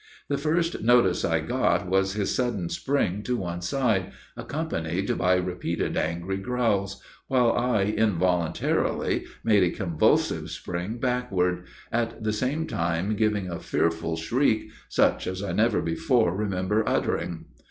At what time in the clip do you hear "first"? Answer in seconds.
0.39-0.81